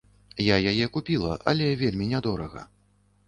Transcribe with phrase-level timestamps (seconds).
[0.43, 2.67] Я яе купіла, але вельмі нядорага.